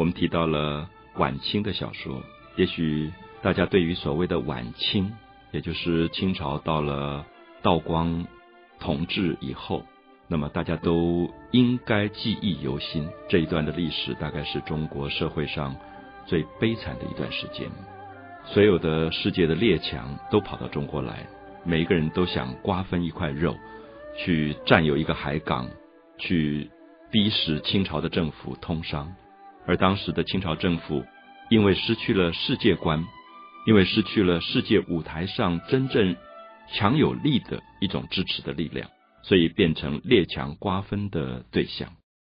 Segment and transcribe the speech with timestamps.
[0.00, 2.22] 我们提到了晚清的小说，
[2.56, 3.12] 也许
[3.42, 5.12] 大家对于所谓的晚清，
[5.52, 7.26] 也就是清朝到了
[7.60, 8.26] 道光
[8.78, 9.84] 统治以后，
[10.26, 13.06] 那么大家都应该记忆犹新。
[13.28, 15.76] 这一段的历史大概是中国社会上
[16.24, 17.68] 最悲惨的一段时间，
[18.46, 21.26] 所有的世界的列强都跑到中国来，
[21.62, 23.54] 每一个人都想瓜分一块肉，
[24.16, 25.68] 去占有一个海港，
[26.16, 26.70] 去
[27.10, 29.14] 逼使清朝的政府通商。
[29.70, 31.04] 而当时的清朝政府，
[31.48, 33.06] 因为失去了世界观，
[33.68, 36.16] 因为失去了世界舞台上真正
[36.74, 38.90] 强有力的一种支持的力量，
[39.22, 41.92] 所以变成列强瓜分的对象。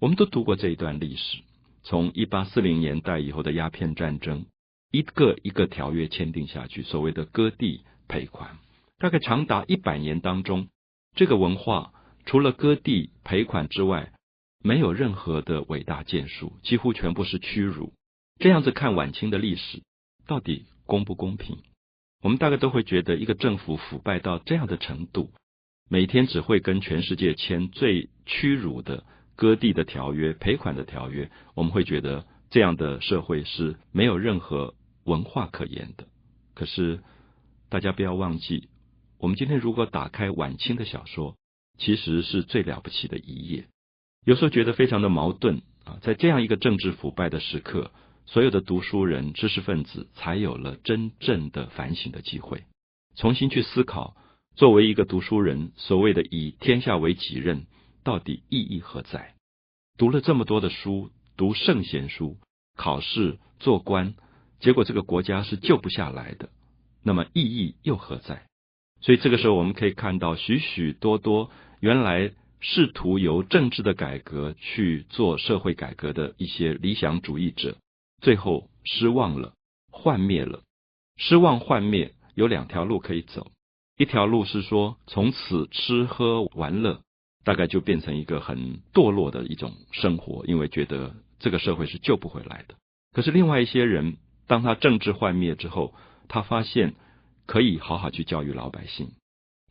[0.00, 1.42] 我们都读过这一段历史，
[1.82, 4.46] 从一八四零年代以后的鸦片战争，
[4.90, 8.56] 一个一个条约签订下去，所谓的割地赔款，
[8.98, 10.68] 大概长达一百年当中，
[11.14, 11.92] 这个文化
[12.24, 14.12] 除了割地赔款之外。
[14.62, 17.92] 没有任何的伟大建树，几乎全部是屈辱。
[18.38, 19.82] 这样子看晚清的历史，
[20.26, 21.58] 到底公不公平？
[22.22, 25.30] 我们大概都会觉得，一个政府腐败到这样的程度，
[25.88, 29.04] 每天只会跟全世界签最屈辱的
[29.36, 36.08] 割地的条约、赔款的条约，我们会觉得这样的社会是没有任何文化可言的。
[36.54, 37.00] 可是
[37.68, 38.68] 大家不要忘记，
[39.18, 41.36] 我们今天如果打开晚清的小说，
[41.78, 43.68] 其实是最了不起的一页。
[44.24, 47.92] 有时候觉得非常的矛盾啊，在这样一个政治腐败的时刻，
[48.26, 52.64] 所有的读书人、知识分子才有了真正的反省的机会，
[53.16, 54.16] 重新去思考，
[54.54, 57.66] 作为一个读书人，所谓的以天下为己任，
[58.04, 59.34] 到底意义何在？
[59.96, 62.36] 读了这么多的书，读圣贤书，
[62.76, 64.14] 考试做官，
[64.60, 66.50] 结果这个国家是救不下来的，
[67.02, 68.42] 那么意义又何在？
[69.00, 72.32] 所以这个时候，我们可以看到许许多多原来。
[72.60, 77.76] 试图由政治的改革去做社会改革的一些理想主义者，
[78.20, 79.54] 最后失望了，
[79.90, 80.62] 幻灭了。
[81.16, 83.50] 失望幻灭有两条路可以走，
[83.96, 87.00] 一条路是说从此吃喝玩乐，
[87.44, 92.74] 大概就变成一个很堕落的一种生活，因为觉得这个社会是救不回来的。
[93.12, 94.16] 可是另外一些人，
[94.46, 95.94] 当他政治幻灭之后，
[96.28, 96.94] 他发现
[97.46, 99.12] 可以好好去教育老百姓。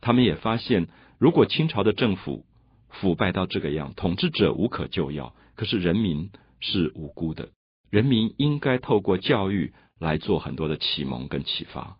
[0.00, 2.44] 他们也发现，如果清朝的政府，
[2.88, 5.34] 腐败到这个样，统治者无可救药。
[5.54, 7.50] 可是人民是无辜的，
[7.90, 11.96] 人民应该透过教育来做很多的启蒙跟启发。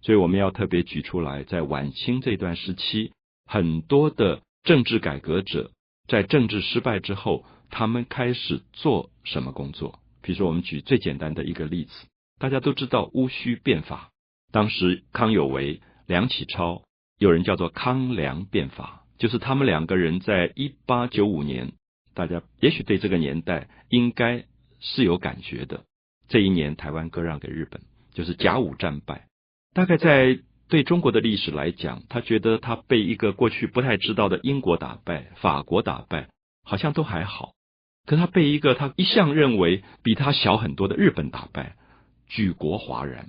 [0.00, 3.12] 所以我们要特别举出来，在晚清这段时期，
[3.46, 5.70] 很多的政治改革者
[6.08, 10.00] 在政治失败之后，他们开始做什么工作？
[10.20, 11.92] 比如说，我们举最简单的一个例子，
[12.38, 14.10] 大家都知道戊戌变法，
[14.50, 16.82] 当时康有为、梁启超，
[17.18, 19.01] 有人叫做康梁变法。
[19.18, 21.72] 就是他们两个人在一八九五年，
[22.14, 24.44] 大家也许对这个年代应该
[24.80, 25.84] 是有感觉的。
[26.28, 27.80] 这一年台湾割让给日本，
[28.12, 29.26] 就是甲午战败。
[29.74, 36.28] 大概在对中国的历史来讲，他觉得他被一个过去不太知道的英国打败、法国打败，
[36.64, 37.52] 好像都还好。
[38.06, 41.76] 可他被一个他一向认为比他小很多的日本打败，
[42.26, 43.28] 举国哗然。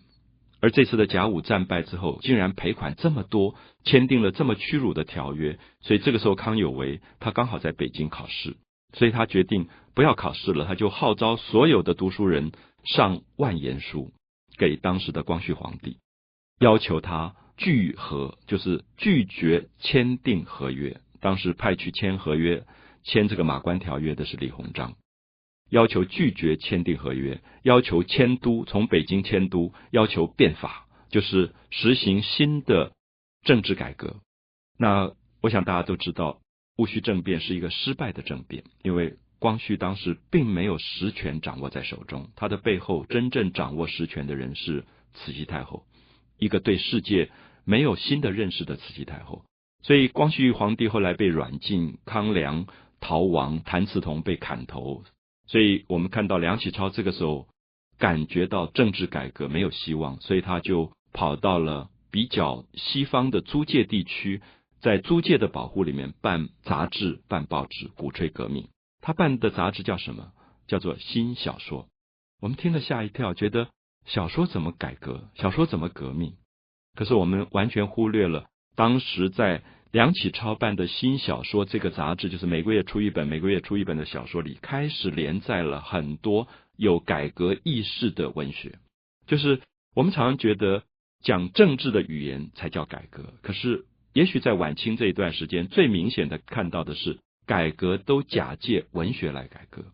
[0.63, 8.55] 而这次的甲午战败之后，竟然赔款这么多，签订了这么屈辱的条约，所以这个时候康有为他刚好在北京考试，
[8.93, 12.53] 所以他决定不要考试了，他就号召所有的读书人
[12.85, 14.13] 上万言书
[14.57, 15.97] 给当时的光绪皇帝，
[16.61, 21.01] 要求他拒和，就是拒绝签订合约。
[21.19, 22.65] 当时派去签合约、
[23.03, 24.95] 签这个马关条约的是李鸿章。
[25.73, 32.91] 要求拒绝签订合约，要求迁都，从北京迁都，要求变法，就是实行新的
[33.41, 34.17] 政治改革。
[34.77, 35.11] 那
[35.41, 36.41] 我想大家都知道，
[36.77, 44.85] 戊戌政变是一个失败的政变，因为光绪当时并没有实权掌握在手中，他的背后真正掌握实权的人是
[45.15, 45.87] 慈禧太后，
[46.37, 47.31] 一个对世界
[47.65, 49.43] 没有新的认识的慈禧太后。
[49.81, 52.67] 所以光绪皇帝后来被软禁，康梁
[52.99, 55.03] 逃亡，谭嗣同被砍头。
[55.47, 57.47] 所以我们看到梁启超这个时候
[57.99, 64.41] 感觉到政治改革没有希望，所以他就跑到了比较西方的租界地区，
[64.81, 68.69] 在租界的保护里面办杂志、办报纸，鼓吹革命。
[69.01, 70.31] 他办的杂志叫什么？
[70.67, 71.83] 叫做《新小说》。
[72.39, 73.69] 我们听了吓一跳，觉得
[74.05, 75.29] 小说怎么改革？
[75.35, 76.35] 小说怎么革命？
[76.95, 79.61] 可是我们完全忽略了当时在。
[79.93, 88.79] 梁启超办的新小说这个杂志，就是每个月出一本，每个月出一本的小说里，开始连载了很多有改革意识的文学。
[89.27, 89.61] 就是
[89.93, 90.81] 我们常常觉得
[91.21, 99.85] 讲政治的语言才叫改革，可是也许在晚清这一段时间，最明显的看到的是改革都假借文学来改革。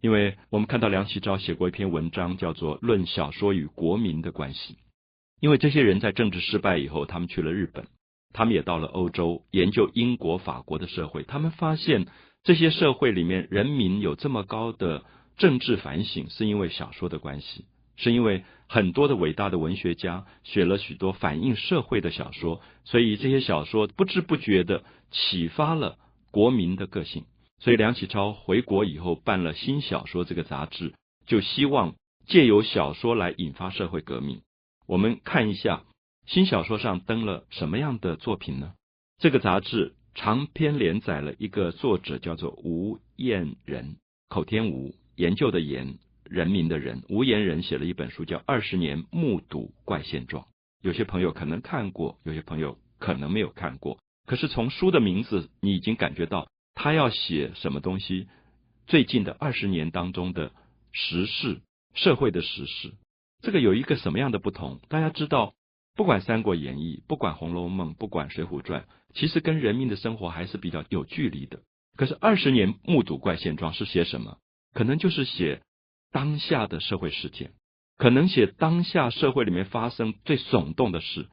[0.00, 4.74] 因为我们看到梁启超写过一篇文章，叫做《论小说与国民的关系》。
[5.40, 7.88] 因为这些人在政治失败以后，他们去了日本，
[8.32, 11.22] 他们也到了欧洲研究英国、法国的社会。
[11.22, 12.06] 他们发现
[12.44, 15.04] 这些社会里面人民有这么高的
[15.36, 17.64] 政治反省，是因为小说的关系，
[17.96, 25.96] 是因为很多的伟大的文学家写了许多反映社会的小说，所以这些小说不知不觉的启发了
[26.30, 27.24] 国民的个性。
[27.60, 30.94] 所以梁启超回国以后办了《新小说》这个杂志，
[31.26, 31.94] 就希望
[32.26, 34.42] 借由小说来引发社会革命。
[34.86, 35.76] 我们看一下
[36.28, 38.74] 《新小说》上登了什么样的作品呢？
[39.16, 43.96] 这个杂志长篇连载了一个作者叫做吴彦仁，
[44.28, 50.44] 口天吴，研究的研，人民的人，吴彦仁写了一本书叫《二十年目睹怪现状》。
[50.82, 53.98] 有些朋友可能看过，有些朋友可能没有看过。
[54.26, 56.46] 可是从书的名字，你已经感觉到。
[56.74, 58.28] 他要写什么东西？
[58.86, 60.52] 最近的二十年当中的
[60.92, 61.62] 时事、
[61.94, 62.92] 社会的时事，
[63.40, 64.78] 这个有一个什么样的不同？
[64.88, 65.54] 大家知道，
[65.98, 68.82] 不管《三国演义》，不管《红楼梦》，不管《水浒传》，
[69.14, 71.58] 其实跟人民的生活还是比较有距离的。
[71.96, 74.38] 可是二十年目睹怪现状是写什么？
[74.72, 75.60] 可能就是写
[76.12, 77.50] 当下的社会事件，
[77.96, 81.26] 可能写当下社会里面发生最耸动的事。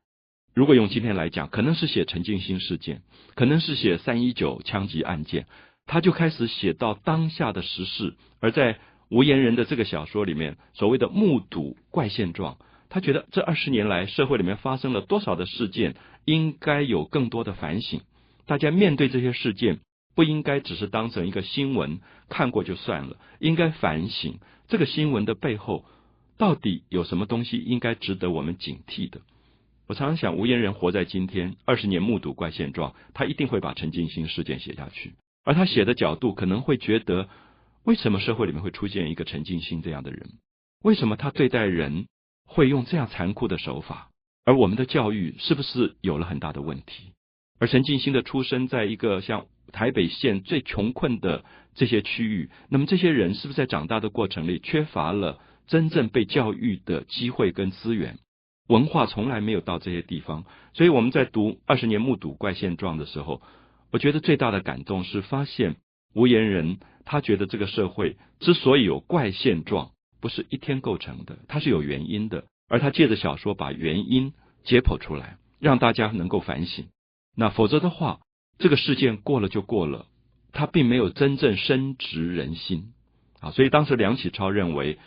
[0.55, 3.03] 如果用今天来讲，可能是写陈静心事件，
[3.35, 5.45] 可能是写三一九枪击案件，
[5.85, 8.15] 他就开始写到当下的时事。
[8.39, 8.79] 而在
[9.09, 12.57] 无言人的这个小说里面，所谓的目睹怪现状，
[12.89, 15.95] 他觉得这二十年来社会里面发生了多少的事件，
[16.25, 18.01] 应该有更多的反省。
[18.45, 19.79] 大家面对这些事件，
[20.15, 21.99] 不应该只是当成一个新闻
[22.29, 25.85] 看过就算了，应该反省这个新闻的背后
[26.37, 29.21] 到底有什么东西应该值得我们警惕的。
[29.87, 35.13] 我常常想，无言人活在今天，二十年目睹怪现状，他一定会把陈静心事件写下去。
[35.43, 37.29] 而他写的角度可能会觉得，
[37.83, 40.31] 为什么社会里面会出现一个陈静心这样的人？
[40.81, 42.07] 为什么他对待人
[42.45, 44.09] 会用这样残酷的手法？
[44.45, 47.11] 而我们的教育是不是有了很大的问题？
[47.59, 51.43] 而陈静心的出生在一个像台北县最穷困的
[51.73, 58.19] 这些区域，那么这些人是不是在长大的过程里缺乏了真正被教育的机会跟资源？
[58.67, 60.43] 文化从来没有到这些地方，
[60.73, 63.41] 所以我们在读《二十年目睹怪现状》的时候，
[63.91, 65.75] 我觉得最大的感动是发现
[66.13, 74.33] 无言人他觉得这个社会之所以有怪现状，不是一天构成的，它是有原因的，而他借着小说把原因
[74.63, 76.87] 解剖出来，让大家能够反省。
[77.35, 78.19] 那否则的话，
[78.57, 80.07] 这个事件过了就过了，
[80.51, 82.93] 他并没有真正深植人心
[83.39, 83.51] 啊。
[83.51, 84.97] 所以当时梁启超认为。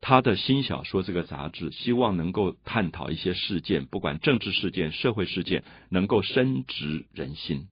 [0.00, 7.66] 他的新小说这个杂志，希望能够探讨一些事件，不管政治事件、社会事件，能够深植人心，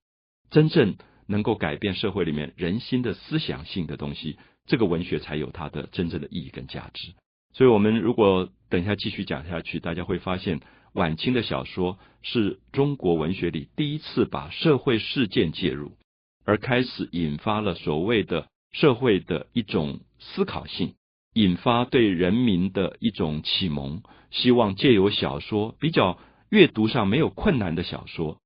[0.51, 0.97] 真正
[1.29, 7.15] 能够改变社会里面人心的思想性的东西，这个文学才有它的真正的意义跟价值。
[7.53, 10.61] 所以，我们如果等一下继续讲下去，大家会发现，
[10.93, 15.97] 晚清的小说是中国文学里第一次把社会事件介入，
[16.45, 20.95] 而开始引发了所谓的社会的一种思考性。
[21.33, 26.19] 引发对人民的一种启蒙，希望借由小说比较
[26.49, 28.39] 阅读上没有困难的小说，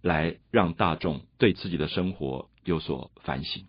[0.00, 3.64] 来让大众对自己的生活有所反省。